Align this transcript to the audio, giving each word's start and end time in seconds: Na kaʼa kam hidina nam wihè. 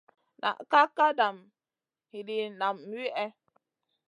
Na 0.41 0.49
kaʼa 0.71 1.07
kam 1.17 1.37
hidina 2.11 2.47
nam 2.59 2.75
wihè. 2.91 3.25